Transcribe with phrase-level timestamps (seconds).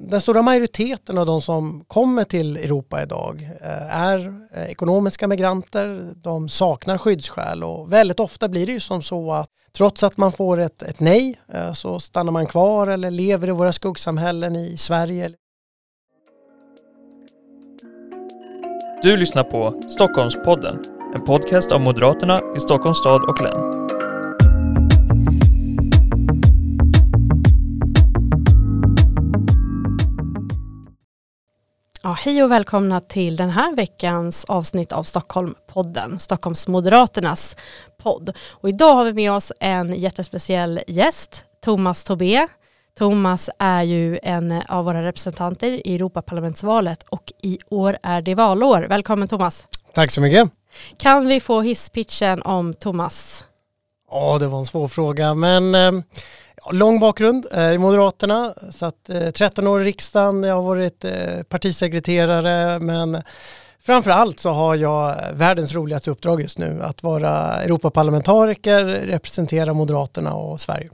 [0.00, 6.12] Den stora majoriteten av de som kommer till Europa idag eh, är eh, ekonomiska migranter,
[6.14, 10.32] de saknar skyddsskäl och väldigt ofta blir det ju som så att trots att man
[10.32, 14.76] får ett, ett nej eh, så stannar man kvar eller lever i våra skuggsamhällen i
[14.76, 15.30] Sverige.
[19.02, 20.84] Du lyssnar på Stockholmspodden,
[21.14, 23.77] en podcast av Moderaterna i Stockholms stad och län.
[32.02, 37.56] Ja, hej och välkomna till den här veckans avsnitt av Stockholmpodden, Stockholms Moderaternas
[38.02, 38.32] podd.
[38.50, 42.46] Och idag har vi med oss en jättespeciell gäst, Thomas Tobé.
[42.98, 48.86] Thomas är ju en av våra representanter i Europaparlamentsvalet och i år är det valår.
[48.88, 49.66] Välkommen Thomas.
[49.94, 50.50] Tack så mycket.
[50.96, 53.44] Kan vi få hisspitchen om Thomas?
[54.10, 55.92] Ja, det var en svår fråga, men eh,
[56.72, 61.42] lång bakgrund eh, i Moderaterna, satt eh, 13 år i riksdagen, jag har varit eh,
[61.48, 63.22] partisekreterare men
[63.82, 69.74] framför allt så har jag eh, världens roligaste uppdrag just nu, att vara Europaparlamentariker, representera
[69.74, 70.88] Moderaterna och Sverige.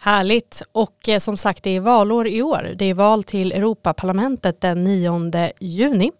[0.00, 2.74] Härligt och eh, som sagt det är valår i år.
[2.76, 6.12] Det är val till Europaparlamentet den 9 juni.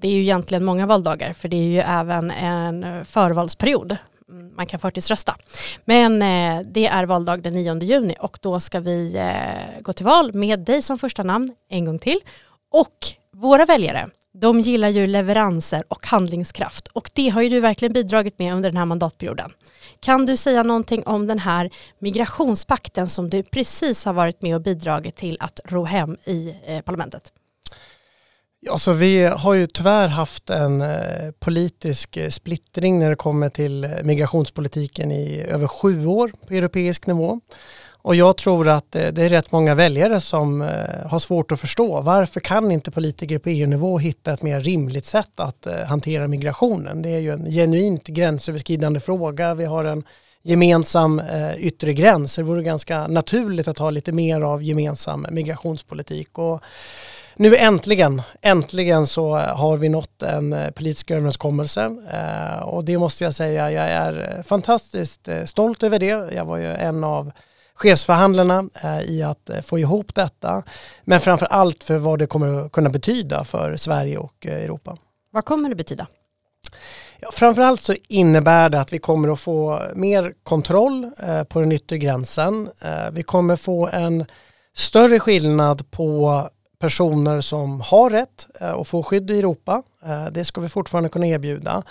[0.00, 3.96] Det är ju egentligen många valdagar för det är ju även en eh, förvalsperiod
[4.32, 5.36] Mm, man kan förtidsrösta.
[5.84, 10.06] Men eh, det är valdag den 9 juni och då ska vi eh, gå till
[10.06, 12.20] val med dig som första namn en gång till.
[12.70, 12.96] Och
[13.32, 18.38] våra väljare, de gillar ju leveranser och handlingskraft och det har ju du verkligen bidragit
[18.38, 19.50] med under den här mandatperioden.
[20.00, 24.62] Kan du säga någonting om den här migrationspakten som du precis har varit med och
[24.62, 27.32] bidragit till att ro hem i eh, parlamentet?
[28.70, 33.84] Alltså vi har ju tyvärr haft en eh, politisk eh, splittring när det kommer till
[33.84, 37.40] eh, migrationspolitiken i över sju år på europeisk nivå.
[38.04, 40.60] Och jag tror att det är rätt många väljare som
[41.06, 45.40] har svårt att förstå varför kan inte politiker på EU-nivå hitta ett mer rimligt sätt
[45.40, 47.02] att hantera migrationen.
[47.02, 49.54] Det är ju en genuint gränsöverskridande fråga.
[49.54, 50.04] Vi har en
[50.42, 51.22] gemensam
[51.58, 52.36] yttre gräns.
[52.36, 56.38] Det vore ganska naturligt att ha lite mer av gemensam migrationspolitik.
[56.38, 56.62] Och
[57.36, 63.24] nu äntligen, äntligen så har vi nått en eh, politisk överenskommelse eh, och det måste
[63.24, 66.34] jag säga, jag är fantastiskt eh, stolt över det.
[66.34, 67.32] Jag var ju en av
[67.74, 68.64] chefsförhandlarna
[69.04, 70.62] i att få ihop detta.
[71.04, 74.96] Men framför allt för vad det kommer att kunna betyda för Sverige och Europa.
[75.30, 76.06] Vad kommer det betyda?
[77.20, 81.10] Ja, framförallt så innebär det att vi kommer att få mer kontroll
[81.48, 82.68] på den yttre gränsen.
[83.12, 84.24] Vi kommer få en
[84.74, 86.48] större skillnad på
[86.82, 89.82] personer som har rätt eh, att få skydd i Europa.
[90.04, 91.82] Eh, det ska vi fortfarande kunna erbjuda.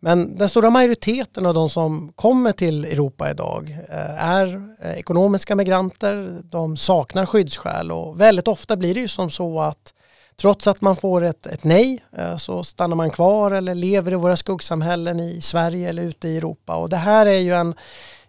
[0.00, 6.40] Men den stora majoriteten av de som kommer till Europa idag eh, är ekonomiska migranter.
[6.42, 9.94] De saknar skyddsskäl och väldigt ofta blir det ju som så att
[10.40, 12.04] trots att man får ett, ett nej
[12.38, 16.76] så stannar man kvar eller lever i våra skuggsamhällen i Sverige eller ute i Europa.
[16.76, 17.74] Och det här är ju en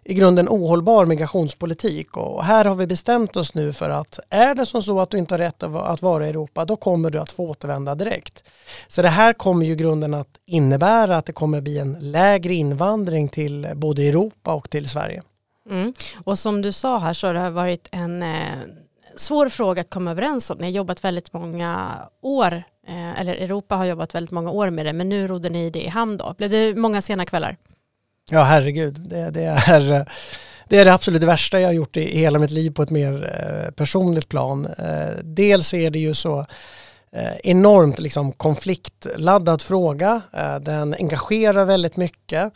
[0.08, 4.66] i grunden ohållbar migrationspolitik och här har vi bestämt oss nu för att är det
[4.66, 7.32] som så att du inte har rätt att vara i Europa då kommer du att
[7.32, 8.44] få återvända direkt.
[8.88, 11.96] Så det här kommer ju i grunden att innebära att det kommer att bli en
[12.00, 15.22] lägre invandring till både Europa och till Sverige.
[15.70, 15.92] Mm.
[16.24, 18.58] Och som du sa här så har det varit en eh,
[19.16, 20.58] svår fråga att komma överens om.
[20.58, 22.52] Ni har jobbat väldigt många år,
[22.86, 25.84] eh, eller Europa har jobbat väldigt många år med det, men nu rodde ni det
[25.84, 26.34] i hamn då.
[26.38, 27.56] Blev det många sena kvällar?
[28.30, 29.00] Ja, herregud.
[29.00, 30.02] Det, det, är, eh,
[30.68, 33.32] det är det absolut värsta jag har gjort i hela mitt liv på ett mer
[33.40, 34.66] eh, personligt plan.
[34.66, 36.46] Eh, dels är det ju så
[37.42, 40.22] enormt liksom, konfliktladdad fråga.
[40.60, 42.52] Den engagerar väldigt mycket.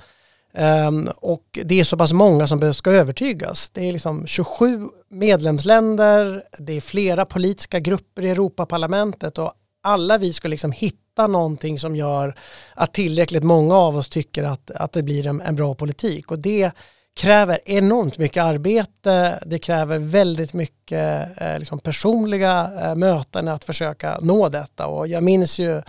[0.89, 3.71] Um, och det är så pass många som ska övertygas.
[3.71, 10.33] Det är liksom 27 medlemsländer, det är flera politiska grupper i Europaparlamentet och alla vi
[10.33, 12.35] ska liksom hitta någonting som gör
[12.75, 16.31] att tillräckligt många av oss tycker att, att det blir en, en bra politik.
[16.31, 16.73] Och det
[17.17, 24.19] kräver enormt mycket arbete, det kräver väldigt mycket eh, liksom personliga eh, möten att försöka
[24.21, 24.87] nå detta.
[24.87, 25.83] Och jag minns ju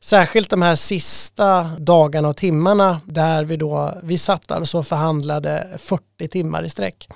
[0.00, 5.66] särskilt de här sista dagarna och timmarna där vi då, vi satt alltså och förhandlade
[5.78, 7.08] 40 timmar i sträck.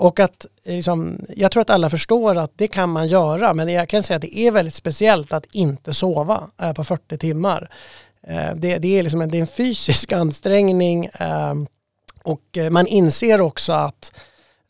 [0.00, 3.88] Och att liksom, jag tror att alla förstår att det kan man göra men jag
[3.88, 7.70] kan säga att det är väldigt speciellt att inte sova eh, på 40 timmar.
[8.26, 11.66] Eh, det, det, är liksom en, det är en fysisk ansträngning ehm, eh,
[12.24, 14.12] och man inser också att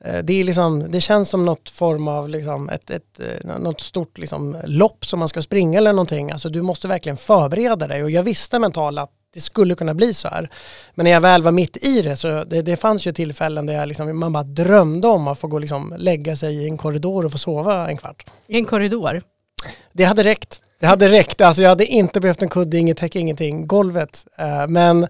[0.05, 3.81] eh, det, är liksom, det känns som något form av liksom ett, ett, eh, något
[3.81, 6.31] stort liksom lopp som man ska springa eller någonting.
[6.31, 10.15] Alltså du måste verkligen förbereda dig och jag visste mentalt att det skulle kunna bli
[10.15, 10.51] så här.
[10.95, 13.75] Men när jag väl var mitt i det så det, det fanns ju tillfällen där
[13.75, 17.25] jag liksom, man bara drömde om att få gå liksom lägga sig i en korridor
[17.25, 18.25] och få sova en kvart.
[18.47, 19.23] I en korridor?
[19.93, 20.63] Det hade räckt.
[20.81, 21.41] Det hade räckt.
[21.41, 23.67] Alltså jag hade inte behövt en kudde, inget täcke, ingenting.
[23.67, 24.27] Golvet.
[24.39, 25.07] Eh, men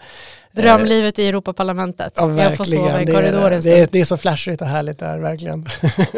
[0.52, 2.12] Drömlivet i Europaparlamentet.
[2.16, 3.60] Ja, jag får sova i korridoren.
[3.60, 5.66] Det, är, det är så flashigt och härligt där, verkligen.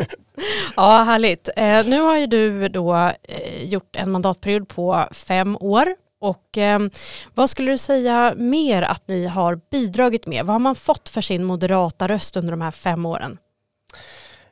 [0.76, 1.48] ja, härligt.
[1.56, 5.86] Eh, nu har ju du då eh, gjort en mandatperiod på fem år.
[6.22, 6.80] Och eh,
[7.34, 10.46] vad skulle du säga mer att ni har bidragit med?
[10.46, 13.38] Vad har man fått för sin moderata röst under de här fem åren?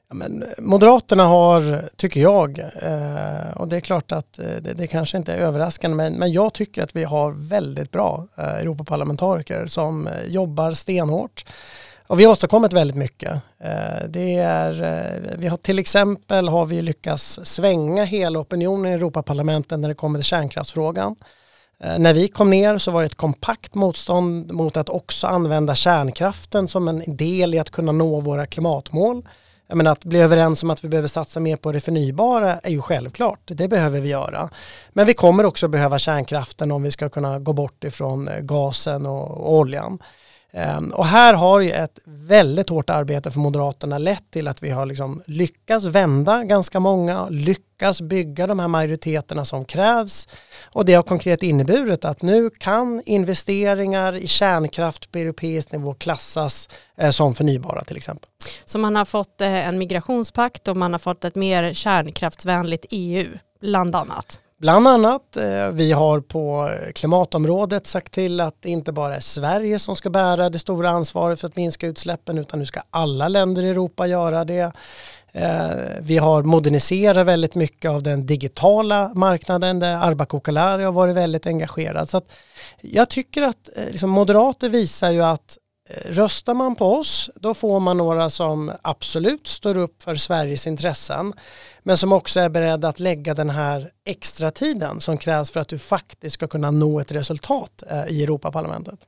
[0.09, 4.73] Ja, men eh, Moderaterna har, tycker jag, eh, och det är klart att eh, det,
[4.73, 8.45] det, kanske inte är överraskande, men, men jag tycker att vi har väldigt bra eh,
[8.45, 11.45] Europaparlamentariker som eh, jobbar stenhårt.
[12.07, 13.33] Och vi har åstadkommit väldigt mycket.
[13.59, 18.95] Eh, det är, eh, vi har till exempel har vi lyckats svänga hela opinionen i
[18.95, 21.17] Europaparlamentet när det kommer till kärnkraftsfrågan.
[21.85, 25.75] Eh, när vi kom ner så var det ett kompakt motstånd mot att också använda
[25.75, 29.29] kärnkraften som en del i att kunna nå våra klimatmål.
[29.67, 32.71] Jag menar att bli överens om att vi behöver satsa mer på det förnybara är
[32.71, 33.41] ju självklart.
[33.45, 34.51] Det behöver vi göra.
[34.93, 39.07] Men vi kommer också behöva kärnkraften om vi ska kunna gå bort ifrån eh, gasen
[39.07, 39.99] och oljan.
[40.53, 44.71] Ehm, och här har ju ett väldigt hårt arbete för Moderaterna lett till att vi
[44.71, 50.29] har liksom lyckats vända ganska många, lyckats bygga de här majoriteterna som krävs.
[50.73, 56.69] Och det har konkret inneburit att nu kan investeringar i kärnkraft på europeisk nivå klassas
[56.97, 58.31] eh, som förnybara till exempel.
[58.65, 63.27] Så man har fått eh, en migrationspakt och man har fått ett mer kärnkraftsvänligt EU
[63.61, 64.41] bland annat?
[64.61, 69.79] Bland annat, eh, vi har på klimatområdet sagt till att det inte bara är Sverige
[69.79, 73.63] som ska bära det stora ansvaret för att minska utsläppen utan nu ska alla länder
[73.63, 74.73] i Europa göra det.
[75.33, 75.71] Eh,
[76.01, 81.47] vi har moderniserat väldigt mycket av den digitala marknaden där Arba Kokalari har varit väldigt
[81.47, 82.11] engagerad.
[82.11, 82.23] Så
[82.81, 85.59] jag tycker att eh, liksom, moderater visar ju att
[85.91, 90.67] Eh, röstar man på oss då får man några som absolut står upp för Sveriges
[90.67, 91.33] intressen
[91.83, 95.69] men som också är beredda att lägga den här extra tiden som krävs för att
[95.69, 99.01] du faktiskt ska kunna nå ett resultat eh, i Europaparlamentet.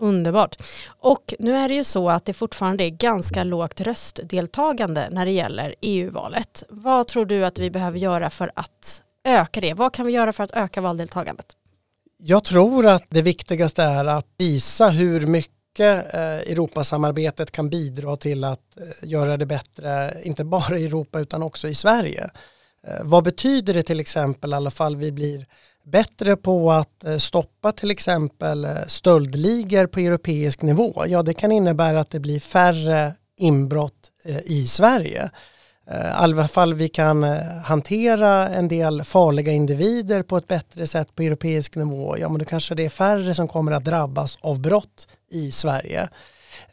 [0.00, 0.56] Underbart.
[0.88, 5.32] Och nu är det ju så att det fortfarande är ganska lågt röstdeltagande när det
[5.32, 6.64] gäller EU-valet.
[6.68, 9.74] Vad tror du att vi behöver göra för att öka det?
[9.74, 11.56] Vad kan vi göra för att öka valdeltagandet?
[12.24, 18.44] Jag tror att det viktigaste är att visa hur mycket eh, Europasamarbetet kan bidra till
[18.44, 22.30] att eh, göra det bättre, inte bara i Europa utan också i Sverige.
[22.86, 25.46] Eh, vad betyder det till exempel i alla fall vi blir
[25.84, 31.04] bättre på att stoppa till exempel stöldligor på europeisk nivå?
[31.06, 34.10] Ja, det kan innebära att det blir färre inbrott
[34.44, 35.30] i Sverige.
[35.90, 40.86] Eh, I alla fall vi kan eh, hantera en del farliga individer på ett bättre
[40.86, 44.38] sätt på europeisk nivå, ja men då kanske det är färre som kommer att drabbas
[44.40, 46.08] av brott i Sverige.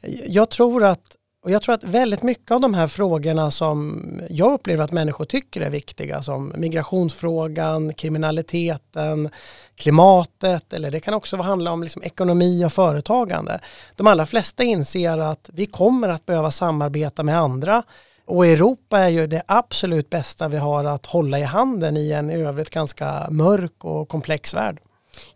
[0.02, 4.02] Eh, jag tror att och jag tror att väldigt mycket av de här frågorna som
[4.30, 9.30] jag upplever att människor tycker är viktiga som migrationsfrågan, kriminaliteten,
[9.76, 13.60] klimatet eller det kan också handla om liksom ekonomi och företagande.
[13.96, 17.84] De allra flesta inser att vi kommer att behöva samarbeta med andra
[18.30, 22.32] och Europa är ju det absolut bästa vi har att hålla i handen i en
[22.32, 24.80] i övrigt ganska mörk och komplex värld.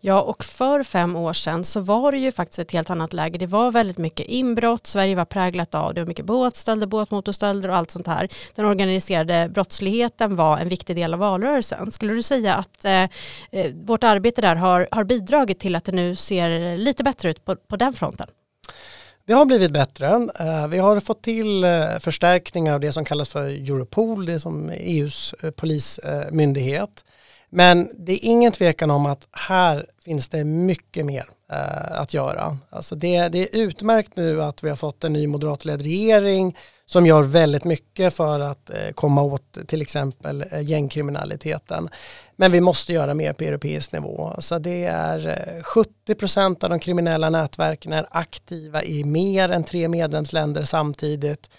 [0.01, 3.37] Ja, och för fem år sedan så var det ju faktiskt ett helt annat läge.
[3.37, 7.75] Det var väldigt mycket inbrott, Sverige var präglat av det var mycket båtstölder, båtmotorstölder och
[7.75, 8.29] allt sånt här.
[8.55, 11.91] Den organiserade brottsligheten var en viktig del av valrörelsen.
[11.91, 13.03] Skulle du säga att eh,
[13.51, 17.45] eh vårt arbete där har, har bidragit till att det nu ser lite bättre ut
[17.45, 18.27] på, på den fronten?
[19.25, 20.07] Det har blivit bättre.
[20.39, 24.69] Eh, vi har fått till eh, förstärkningar av det som kallas för Europol, det som
[24.69, 27.05] EUs eh, polismyndighet.
[27.49, 31.25] Men det är ingen tvekan om att här finns det mycket mer
[31.91, 32.57] att göra.
[32.69, 36.57] Alltså det, det är utmärkt nu att vi har fått en ny moderatledd regering
[36.93, 41.89] som gör väldigt mycket för att eh, komma åt till exempel eh, gängkriminaliteten.
[42.35, 44.33] Men vi måste göra mer på europeisk nivå.
[44.39, 45.63] Så det är eh,
[46.07, 51.49] 70% av de kriminella nätverken är aktiva i mer än tre medlemsländer samtidigt.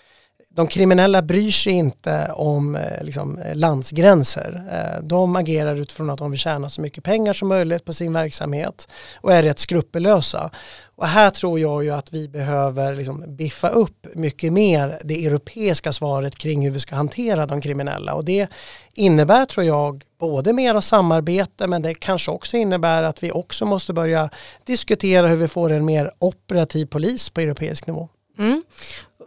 [0.54, 4.62] De kriminella bryr sig inte om eh, liksom, eh, landsgränser.
[4.72, 8.12] Eh, de agerar utifrån att de vill tjäna så mycket pengar som möjligt på sin
[8.12, 8.88] verksamhet
[9.20, 10.50] och är rätt skrupellösa.
[10.96, 15.92] Och här tror jag ju att vi behöver liksom biffa upp mycket mer det europeiska
[15.92, 18.14] svaret kring hur vi ska hantera de kriminella.
[18.14, 18.48] Och det
[18.94, 23.66] innebär tror jag både mer av samarbete men det kanske också innebär att vi också
[23.66, 24.30] måste börja
[24.64, 28.08] diskutera hur vi får en mer operativ polis på europeisk nivå.
[28.38, 28.62] Mm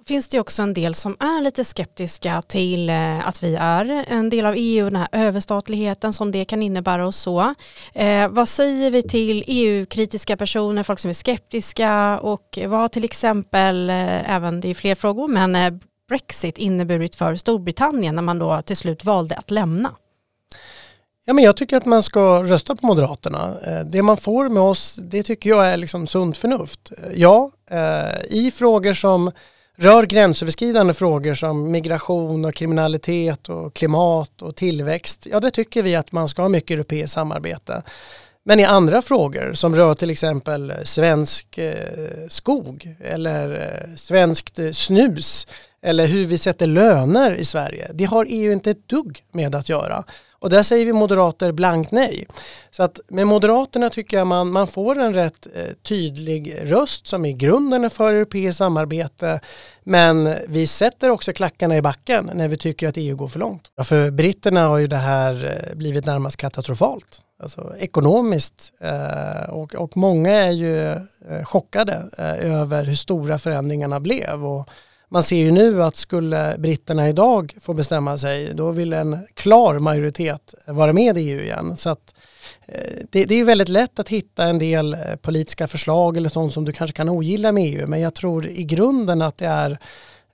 [0.08, 4.30] finns det också en del som är lite skeptiska till eh, att vi är en
[4.30, 7.54] del av EU, den här överstatligheten som det kan innebära och så.
[7.94, 13.04] Eh, vad säger vi till EU-kritiska personer, folk som är skeptiska och vad har till
[13.04, 15.74] exempel, eh, även det är fler frågor, men eh,
[16.10, 19.92] Brexit inneburit för Storbritannien när man då till slut valde att lämna?
[21.26, 23.58] Ja, men jag tycker att man ska rösta på Moderaterna.
[23.68, 26.92] Eh, det man får med oss, det tycker jag är liksom sunt förnuft.
[26.98, 27.52] Eh, ja,
[28.30, 29.32] i frågor som
[29.78, 35.96] rör gränsöverskridande frågor som migration och kriminalitet och klimat och tillväxt, ja det tycker vi
[35.96, 37.84] att man ska ha mycket europeiskt samarbete.
[38.44, 44.72] Men i andra frågor som rör till exempel svensk eh, skog eller eh, svenskt eh,
[44.72, 45.48] snus
[45.82, 49.70] eller hur vi sätter löner i Sverige, det har EU inte ett dugg med att
[49.70, 50.04] göra.
[50.40, 52.28] Och där säger vi moderater blankt nej.
[52.72, 57.26] Så att med Moderaterna tycker jag man, man får en rätt eh, tydlig röst som
[57.26, 59.40] i grunden är för europeiskt samarbete.
[59.84, 63.72] Men vi sätter också klackarna i backen när vi tycker att EU går för långt.
[63.76, 67.22] Ja, för britterna har ju det här eh, blivit närmast katastrofalt.
[67.40, 74.00] Alltså ekonomiskt eh, och, och många är ju eh, chockade eh, över hur stora förändringarna
[74.00, 74.46] blev.
[74.46, 74.70] Och,
[75.10, 79.80] man ser ju nu att skulle britterna idag få bestämma sig då vill en klar
[79.80, 81.78] majoritet vara med i EU igen.
[81.78, 82.16] Så att,
[82.66, 86.54] eh, det, det, är väldigt lätt att hitta en del eh, politiska förslag eller sånt
[86.54, 89.80] som du kanske kan ogilla med EU men jag tror i grunden att det är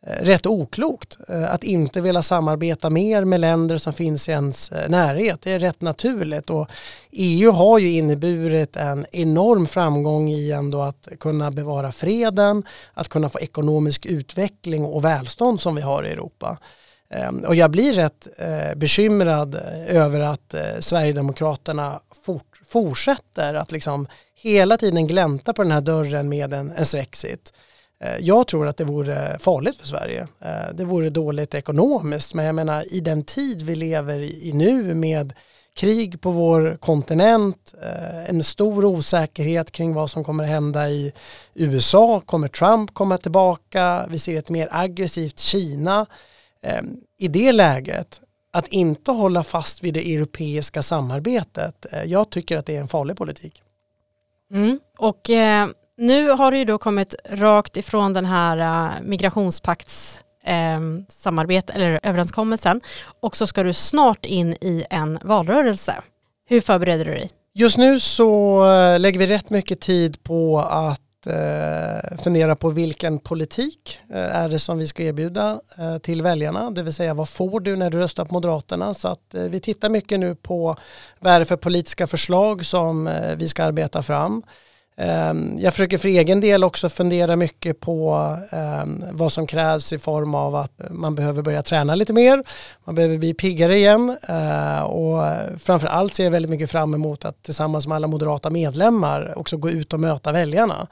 [0.08, 4.72] Eh, rätt oklokt eh, att inte vilja samarbeta mer med länder som finns i ens
[4.72, 5.42] eh, närhet.
[5.42, 6.68] Det är rätt naturligt och
[7.12, 13.30] EU har ju inneburit en enorm framgång i ändå att kunna bevara freden, att kunna
[13.30, 16.58] få ekonomisk utveckling och välstånd som vi har i Europa.
[17.10, 18.28] Ehm, och jag blir rätt
[18.76, 19.56] bekymrad
[19.88, 22.00] över att Sverigedemokraterna
[22.68, 27.54] fortsätter att liksom hela tiden glänta på den här dörren med en, en svexit.
[28.04, 30.28] Eh, jag tror att det vore farligt för Sverige.
[30.40, 34.94] Eh, det vore dåligt ekonomiskt men jag menar i den tid vi lever i nu
[34.94, 35.34] med
[35.76, 41.14] krig på vår kontinent, eh, en stor osäkerhet kring vad som kommer hända i
[41.54, 46.06] USA, kommer Trump komma tillbaka, vi ser ett mer aggressivt Kina.
[46.62, 48.22] Ehm, I det läget,
[48.54, 53.18] att inte hålla fast vid det europeiska samarbetet, jag tycker att det är en farlig
[53.18, 53.64] politik.
[54.52, 54.80] Mm.
[54.98, 60.80] Och eh, nu har du ju då kommit rakt ifrån den här uh, migrationspakts eh,
[61.10, 62.82] samarbete eller överenskommelsen
[63.20, 65.96] och så ska du snart in i en valrörelse.
[66.50, 67.30] Hur förbereder du dig?
[67.54, 73.20] Just nu så äh, lägger vi rätt mycket tid på att äh, fundera på vilken
[73.20, 75.60] politik är det som vi ska erbjuda
[76.02, 78.94] till väljarna, det vill säga vad får du när du röstar på Moderaterna?
[78.94, 80.76] Så att vi tittar mycket nu på
[81.20, 84.44] vad är det för politiska förslag som vi ska arbeta fram.
[84.98, 88.14] Ehm, jag försöker för egen del också fundera mycket på
[88.52, 92.44] ehm, vad som krävs i form av att man behöver börja träna lite mer,
[92.86, 95.24] man behöver bli piggare igen eh, och
[95.60, 99.58] framför allt ser jag väldigt mycket fram emot att tillsammans med alla moderata medlemmar också
[99.58, 100.88] gå ut och möta väljarna.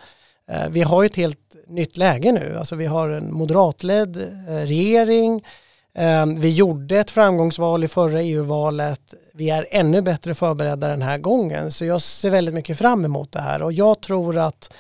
[0.51, 4.17] Eh, vi har ju ett helt nytt läge nu, alltså vi har en moderatledd
[4.47, 5.43] eh, regering,
[5.95, 11.17] ehm, vi gjorde ett framgångsval i förra EU-valet vi är ännu bättre förberedda den här
[11.17, 11.71] gången.
[11.71, 14.73] Så jag ser väldigt mycket fram emot det här och jag tror att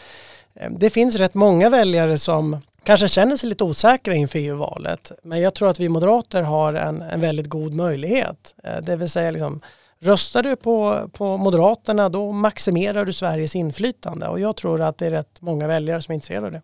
[0.55, 5.11] eh, det finns rätt många väljare som kanske känner sig lite osäkra inför EU-valet.
[5.23, 8.55] Men jag tror att vi moderater har en, en väldigt god möjlighet.
[8.63, 9.61] Eh, det vill säga liksom,
[9.99, 15.05] röstar du på, på Moderaterna då maximerar du Sveriges inflytande och jag tror att det
[15.05, 16.61] är rätt många väljare som är intresserade av det.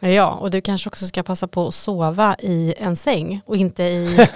[0.00, 3.82] Ja, och du kanske också ska passa på att sova i en säng och inte
[3.82, 4.26] i,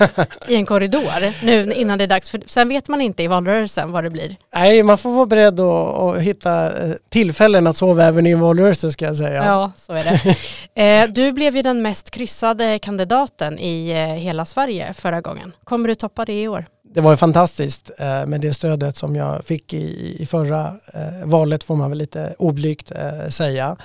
[0.49, 2.31] i en korridor nu innan det är dags.
[2.31, 4.37] För sen vet man inte i valrörelsen vad det blir.
[4.55, 8.93] Nej, man får vara beredd att, hitta eh, tillfällen att sova även i en valrörelse
[8.93, 9.45] ska jag säga.
[9.45, 10.37] Ja, så är det.
[10.75, 15.53] Eh, du blev ju den mest kryssade kandidaten i eh, hela Sverige förra gången.
[15.65, 16.65] Kommer du toppa det i år?
[16.95, 21.25] Det var ju fantastiskt eh, med det stödet som jag fick i, i förra eh,
[21.27, 23.77] valet får man väl lite oblygt eh, säga.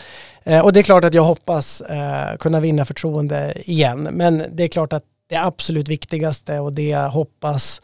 [0.44, 4.04] Eh, och det är klart att jag hoppas eh, kunna vinna förtroende igen.
[4.12, 7.82] Men det är klart att det absolut viktigaste och det jag hoppas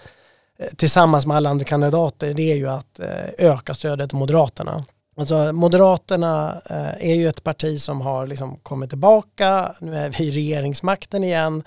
[0.60, 3.00] eh, tillsammans med alla andra kandidater det är ju att
[3.38, 4.86] öka stödet till Moderaterna.
[5.18, 6.62] Alltså Moderaterna
[7.00, 11.64] är ju ett parti som har liksom kommit tillbaka, nu är vi i regeringsmakten igen,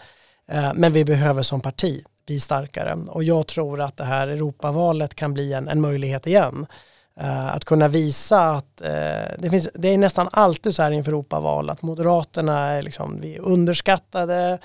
[0.75, 2.95] men vi behöver som parti bli starkare.
[3.09, 6.67] Och jag tror att det här Europavalet kan bli en, en möjlighet igen.
[7.21, 8.89] Uh, att kunna visa att uh,
[9.39, 13.35] det, finns, det är nästan alltid så här inför Europaval att Moderaterna är, liksom, vi
[13.35, 14.59] är underskattade.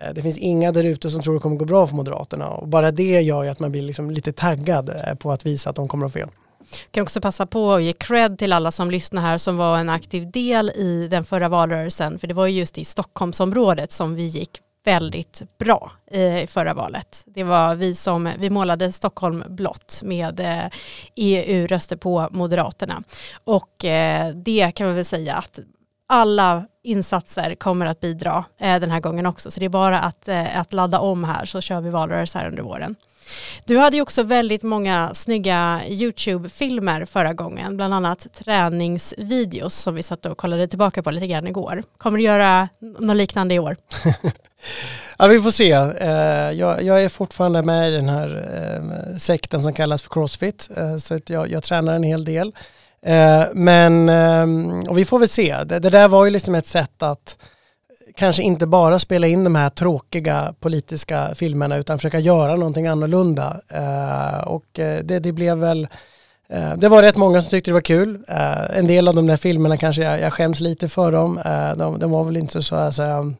[0.00, 2.68] Eh, det finns inga där ute som tror det kommer gå bra för Moderaterna och
[2.68, 5.88] bara det gör ju att man blir liksom lite taggad på att visa att de
[5.88, 6.28] kommer att ha fel.
[6.58, 9.78] Jag kan också passa på att ge cred till alla som lyssnar här som var
[9.78, 14.26] en aktiv del i den förra valrörelsen för det var just i Stockholmsområdet som vi
[14.26, 17.24] gick väldigt bra eh, i förra valet.
[17.26, 20.64] Det var vi som, vi målade Stockholm blått med eh,
[21.14, 23.02] e EU-röster på Moderaterna.
[23.44, 25.58] Och eh, det kan vi väl säga att
[26.06, 29.50] alla insatser kommer att bidra den här gången också.
[29.50, 32.62] Så det är bara att, att ladda om här så kör vi valrörelse här under
[32.62, 32.96] våren.
[33.64, 40.02] Du hade ju också väldigt många snygga YouTube-filmer förra gången, bland annat träningsvideos som vi
[40.02, 41.82] satt och kollade tillbaka på lite grann igår.
[41.98, 43.76] Kommer du göra något liknande i år?
[45.18, 45.72] ja, vi får se.
[45.72, 50.70] Eh, jag, jag, är fortfarande med i den här eh, sekten som kallas för Crossfit,
[50.76, 52.52] eh, så att jag, jag tränar en hel del.
[53.52, 55.56] Men, ehm, och vi får väl se.
[55.64, 57.38] Det, det där var ju liksom ett sätt att
[58.16, 63.60] kanske inte bara spela in de här tråkiga politiska filmerna utan försöka göra någonting annorlunda.
[63.68, 65.88] Eh, och eh, det, det, blev väl
[66.48, 68.24] eh, det var rätt många som tyckte det var kul.
[68.28, 71.40] Eh, en del av de där filmerna kanske jag, jag skäms lite för dem.
[71.76, 73.32] De, de, var väl inte så alltså,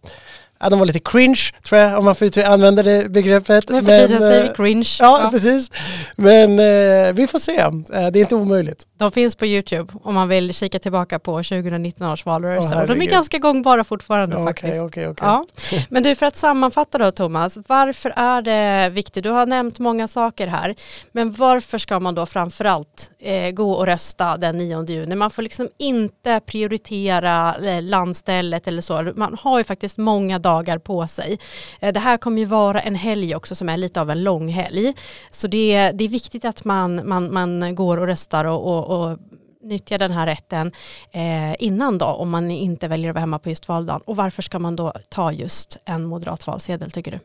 [0.64, 3.68] ja, de var lite cringe tror jag om man får använda det begreppet.
[3.68, 4.88] Nu för tiden säger vi eh, cringe.
[5.00, 5.30] Ja, ja.
[5.30, 5.70] precis.
[6.16, 7.58] Men eh, vi får se.
[7.58, 8.86] Eh, det är inte omöjligt.
[8.98, 12.74] De finns på YouTube om man vill kika tillbaka på 2019 års valrörelse.
[12.74, 14.82] Oh, de är ganska gångbara fortfarande okay, faktiskt.
[14.82, 15.28] Okay, okay.
[15.28, 15.44] Ja.
[15.88, 19.24] Men du, för att sammanfatta då Thomas, varför är det viktigt?
[19.24, 20.74] Du har nämnt många saker här,
[21.12, 25.14] men varför ska man då framförallt eh, gå och rösta den 9 juni?
[25.14, 29.12] Man får liksom inte prioritera eh, landstället eller så.
[29.16, 30.53] Man har ju faktiskt många dagar
[30.84, 31.38] på sig.
[31.80, 34.48] Eh, det här kommer ju vara en helg också som är lite av en lång
[34.48, 34.94] helg.
[35.30, 39.18] Så det, det är viktigt att man, man, man går och röstar och, och, och
[39.62, 40.72] nyttjar den här rätten
[41.12, 44.00] eh, innan då om man inte väljer att vara hemma på just valdagen.
[44.04, 47.18] Och varför ska man då ta just en moderat valsedel tycker du?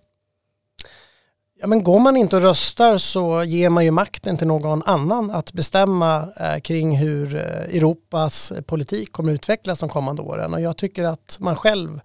[1.62, 5.32] Ja, men går man inte och röstar så ger man ju makten till någon annan
[5.32, 10.54] att bestämma eh, kring hur eh, Europas politik kommer utvecklas de kommande åren.
[10.54, 12.02] Och jag tycker att man själv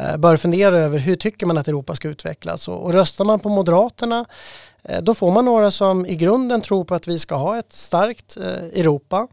[0.00, 2.68] Eh, bör fundera över hur tycker man att Europa ska utvecklas.
[2.68, 4.24] Och, och röstar man på Moderaterna
[4.84, 7.72] eh, då får man några som i grunden tror på att vi ska ha ett
[7.72, 9.28] starkt eh, Europa.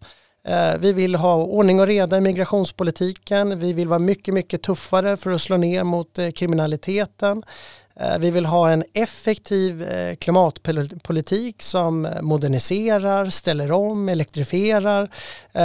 [0.80, 3.60] Vi vill ha ordning och reda i migrationspolitiken.
[3.60, 7.44] Vi vill vara mycket, mycket tuffare för att slå ner mot kriminaliteten.
[8.00, 15.10] Eh, vi vill ha en effektiv eh, klimatpolitik som eh, moderniserar, ställer om, elektrifierar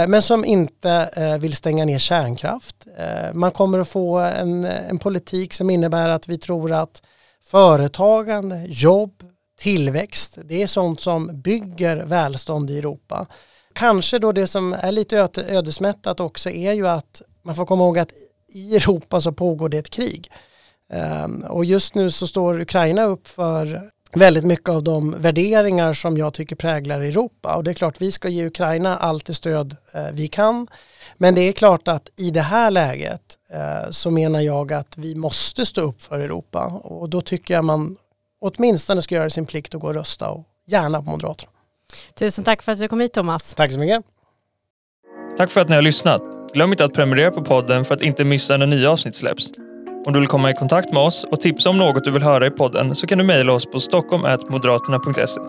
[0.07, 2.87] men som inte vill stänga ner kärnkraft.
[3.33, 7.01] Man kommer att få en, en politik som innebär att vi tror att
[7.45, 9.23] företagande, jobb,
[9.59, 13.27] tillväxt, det är sånt som bygger välstånd i Europa.
[13.73, 17.99] Kanske då det som är lite ödesmättat också är ju att man får komma ihåg
[17.99, 18.11] att
[18.53, 20.31] i Europa så pågår det ett krig.
[20.93, 26.17] Ehm, och just nu så står Ukraina upp för väldigt mycket av de värderingar som
[26.17, 27.55] jag tycker präglar Europa.
[27.55, 30.67] Och det är klart vi ska ge Ukraina allt det stöd eh, vi kan.
[31.17, 35.15] Men det är klart att i det här läget eh, så menar jag att vi
[35.15, 36.65] måste stå upp för Europa.
[36.65, 37.97] Och då tycker jag man
[38.41, 41.51] åtminstone ska göra sin plikt och gå och rösta och gärna på Moderaterna.
[42.13, 43.53] Tusen tack för att du kom hit Thomas.
[43.55, 44.03] Tack så mycket.
[45.37, 46.21] Tack för att ni har lyssnat.
[46.53, 49.51] Glöm inte att prenumerera på podden för att inte missa när nya avsnitt släpps.
[50.09, 52.47] Om du vill komma i kontakt med oss och tipsa om något du vill höra
[52.47, 55.41] i podden så kan du mejla oss på stockholm.moderaterna.se.